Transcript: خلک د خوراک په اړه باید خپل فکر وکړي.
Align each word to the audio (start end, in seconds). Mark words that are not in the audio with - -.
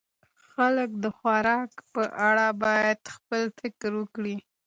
خلک 0.51 0.89
د 1.03 1.05
خوراک 1.17 1.71
په 1.93 2.03
اړه 2.29 2.47
باید 2.63 2.99
خپل 3.15 3.43
فکر 3.59 3.91
وکړي. 3.99 4.35